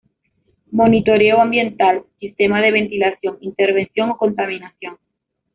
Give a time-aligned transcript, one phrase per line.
[0.71, 4.97] Monitoreo ambiental: sistema de ventilación, intervención o contaminación.